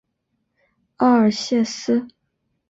[0.97, 2.07] 奥尔谢斯。